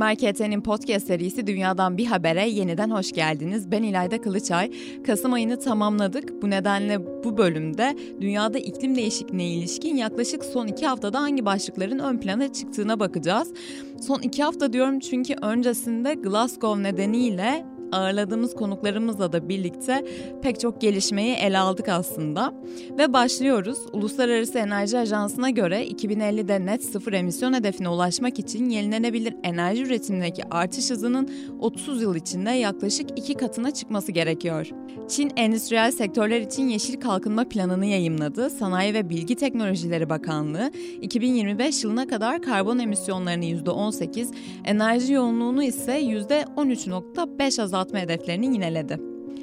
Bloomberg 0.00 0.18
HT'nin 0.18 0.60
podcast 0.60 1.06
serisi 1.06 1.46
Dünyadan 1.46 1.98
Bir 1.98 2.06
Haber'e 2.06 2.48
yeniden 2.48 2.90
hoş 2.90 3.12
geldiniz. 3.12 3.70
Ben 3.70 3.82
İlayda 3.82 4.20
Kılıçay. 4.20 4.70
Kasım 5.06 5.32
ayını 5.32 5.58
tamamladık. 5.58 6.42
Bu 6.42 6.50
nedenle 6.50 7.24
bu 7.24 7.38
bölümde 7.38 7.96
dünyada 8.20 8.58
iklim 8.58 8.96
değişikliğine 8.96 9.48
ilişkin 9.48 9.96
yaklaşık 9.96 10.44
son 10.44 10.66
iki 10.66 10.86
haftada 10.86 11.20
hangi 11.20 11.44
başlıkların 11.44 11.98
ön 11.98 12.18
plana 12.18 12.52
çıktığına 12.52 13.00
bakacağız. 13.00 13.52
Son 14.00 14.20
iki 14.20 14.42
hafta 14.42 14.72
diyorum 14.72 15.00
çünkü 15.00 15.34
öncesinde 15.42 16.14
Glasgow 16.14 16.82
nedeniyle 16.82 17.66
ağırladığımız 17.92 18.54
konuklarımızla 18.54 19.32
da 19.32 19.48
birlikte 19.48 20.04
pek 20.42 20.60
çok 20.60 20.80
gelişmeyi 20.80 21.34
ele 21.34 21.58
aldık 21.58 21.88
aslında. 21.88 22.54
Ve 22.98 23.12
başlıyoruz. 23.12 23.78
Uluslararası 23.92 24.58
Enerji 24.58 24.98
Ajansı'na 24.98 25.50
göre 25.50 25.86
2050'de 25.88 26.66
net 26.66 26.84
sıfır 26.84 27.12
emisyon 27.12 27.52
hedefine 27.52 27.88
ulaşmak 27.88 28.38
için 28.38 28.70
yenilenebilir 28.70 29.34
enerji 29.42 29.82
üretimindeki 29.82 30.42
artış 30.50 30.90
hızının 30.90 31.30
30 31.60 32.02
yıl 32.02 32.14
içinde 32.14 32.50
yaklaşık 32.50 33.10
iki 33.16 33.34
katına 33.34 33.70
çıkması 33.70 34.12
gerekiyor. 34.12 34.70
Çin 35.08 35.32
endüstriyel 35.36 35.92
sektörler 35.92 36.40
için 36.40 36.68
yeşil 36.68 37.00
kalkınma 37.00 37.48
planını 37.48 37.86
yayımladı. 37.86 38.50
Sanayi 38.50 38.94
ve 38.94 39.10
Bilgi 39.10 39.36
Teknolojileri 39.36 40.10
Bakanlığı 40.10 40.70
2025 41.02 41.84
yılına 41.84 42.06
kadar 42.06 42.42
karbon 42.42 42.78
emisyonlarını 42.78 43.44
%18, 43.44 44.28
enerji 44.64 45.12
yoğunluğunu 45.12 45.62
ise 45.62 46.00
%13.5 46.00 47.62
azaltma 47.80 47.98
hedeflerini 47.98 48.46
yineledi. 48.46 48.98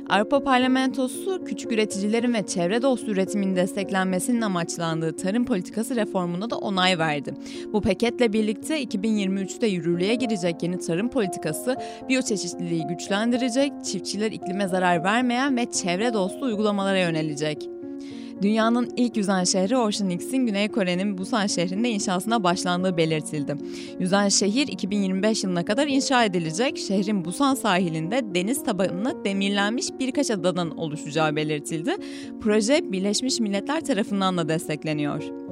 Avrupa 0.10 0.44
Parlamentosu 0.44 1.44
küçük 1.46 1.72
üreticilerin 1.72 2.34
ve 2.34 2.46
çevre 2.48 2.82
dostu 2.82 3.12
üretimin 3.12 3.56
desteklenmesinin 3.56 4.42
amaçlandığı 4.42 5.16
tarım 5.16 5.46
politikası 5.46 5.96
reformuna 5.96 6.50
da 6.50 6.58
onay 6.58 7.00
verdi. 7.00 7.34
Bu 7.74 7.82
paketle 7.82 8.34
birlikte 8.34 8.84
2023'te 8.84 9.68
yürürlüğe 9.68 10.16
girecek 10.16 10.64
yeni 10.64 10.78
tarım 10.80 11.10
politikası 11.10 11.78
biyoçeşitliliği 12.10 12.88
güçlendirecek, 12.88 13.72
çiftçiler 13.86 14.32
iklime 14.32 14.68
zarar 14.68 15.04
vermeyen 15.04 15.58
ve 15.58 15.72
çevre 15.72 16.14
dostu 16.14 16.46
uygulamalara 16.46 17.00
yönelecek. 17.00 17.77
Dünyanın 18.42 18.90
ilk 18.98 19.18
yüzen 19.18 19.44
şehri 19.44 19.78
Ocean 19.78 20.10
X'in 20.10 20.46
Güney 20.46 20.68
Kore'nin 20.68 21.18
Busan 21.18 21.48
şehrinde 21.48 21.90
inşasına 21.90 22.44
başlandığı 22.44 22.98
belirtildi. 22.98 23.56
Yüzen 24.00 24.30
şehir 24.30 24.68
2025 24.68 25.44
yılına 25.44 25.66
kadar 25.66 25.88
inşa 25.88 26.26
edilecek. 26.26 26.78
Şehrin 26.78 27.26
Busan 27.26 27.56
sahilinde 27.56 28.22
deniz 28.36 28.64
tabanına 28.64 29.26
demirlenmiş 29.26 29.88
birkaç 30.00 30.32
adadan 30.32 30.78
oluşacağı 30.78 31.36
belirtildi. 31.36 31.96
Proje 32.42 32.92
Birleşmiş 32.92 33.40
Milletler 33.40 33.86
tarafından 33.86 34.38
da 34.38 34.50
destekleniyor. 34.50 35.47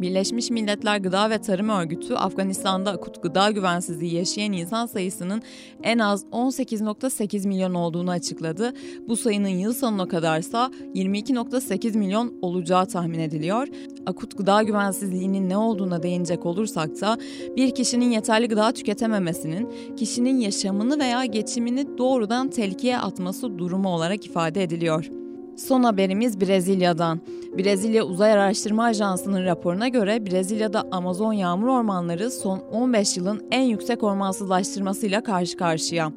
Birleşmiş 0.00 0.50
Milletler 0.50 0.98
Gıda 0.98 1.30
ve 1.30 1.40
Tarım 1.40 1.68
Örgütü 1.68 2.14
Afganistan'da 2.14 2.90
akut 2.90 3.22
gıda 3.22 3.50
güvensizliği 3.50 4.14
yaşayan 4.14 4.52
insan 4.52 4.86
sayısının 4.86 5.42
en 5.82 5.98
az 5.98 6.24
18.8 6.24 7.48
milyon 7.48 7.74
olduğunu 7.74 8.10
açıkladı. 8.10 8.72
Bu 9.08 9.16
sayının 9.16 9.48
yıl 9.48 9.72
sonuna 9.72 10.08
kadarsa 10.08 10.70
22.8 10.94 11.98
milyon 11.98 12.34
olacağı 12.42 12.86
tahmin 12.86 13.18
ediliyor. 13.18 13.68
Akut 14.06 14.38
gıda 14.38 14.62
güvensizliğinin 14.62 15.48
ne 15.48 15.56
olduğuna 15.56 16.02
değinecek 16.02 16.46
olursak 16.46 17.00
da 17.00 17.18
bir 17.56 17.74
kişinin 17.74 18.10
yeterli 18.10 18.48
gıda 18.48 18.72
tüketememesinin 18.72 19.94
kişinin 19.96 20.40
yaşamını 20.40 20.98
veya 20.98 21.24
geçimini 21.24 21.98
doğrudan 21.98 22.50
tehlikeye 22.50 22.98
atması 22.98 23.58
durumu 23.58 23.88
olarak 23.88 24.26
ifade 24.26 24.62
ediliyor. 24.62 25.23
Son 25.56 25.82
haberimiz 25.82 26.40
Brezilya'dan. 26.40 27.20
Brezilya 27.58 28.04
Uzay 28.04 28.32
Araştırma 28.32 28.84
Ajansı'nın 28.84 29.44
raporuna 29.44 29.88
göre 29.88 30.26
Brezilya'da 30.26 30.84
Amazon 30.90 31.32
yağmur 31.32 31.68
ormanları 31.68 32.30
son 32.30 32.58
15 32.58 33.16
yılın 33.16 33.42
en 33.50 33.62
yüksek 33.62 34.02
ormansızlaştırmasıyla 34.02 35.22
karşı 35.22 35.56
karşıya. 35.56 36.12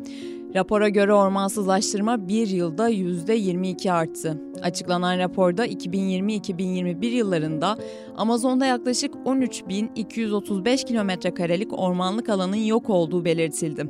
Rapora 0.56 0.90
göre 0.90 1.14
ormansızlaştırma 1.14 2.28
bir 2.28 2.48
yılda 2.48 2.90
%22 2.90 3.92
arttı. 3.92 4.42
Açıklanan 4.62 5.20
raporda 5.20 5.68
2020-2021 5.68 7.06
yıllarında 7.06 7.78
Amazon'da 8.18 8.66
yaklaşık 8.66 9.14
13.235 9.14 10.86
kilometre 10.86 11.34
karelik 11.34 11.80
ormanlık 11.80 12.30
alanın 12.30 12.56
yok 12.56 12.90
olduğu 12.90 13.26
belirtildi. 13.26 13.88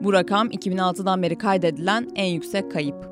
Bu 0.00 0.12
rakam 0.12 0.48
2006'dan 0.48 1.22
beri 1.22 1.38
kaydedilen 1.38 2.08
en 2.14 2.26
yüksek 2.26 2.72
kayıp. 2.72 3.11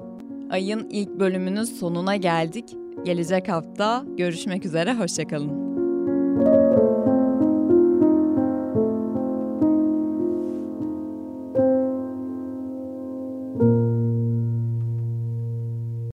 Ayın 0.50 0.88
ilk 0.90 1.08
bölümünün 1.08 1.64
sonuna 1.64 2.16
geldik. 2.16 2.76
Gelecek 3.04 3.48
hafta 3.48 4.04
görüşmek 4.16 4.66
üzere, 4.66 4.94
hoşçakalın. 4.94 5.69